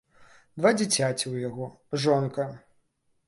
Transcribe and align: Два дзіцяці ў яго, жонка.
Два 0.59 0.69
дзіцяці 0.79 1.19
ў 1.19 1.35
яго, 1.49 1.67
жонка. 2.05 2.47